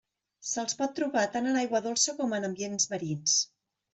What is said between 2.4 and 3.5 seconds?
ambients marins.